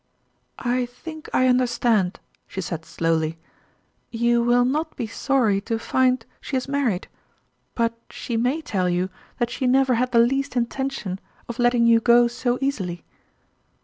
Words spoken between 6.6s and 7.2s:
mar ried;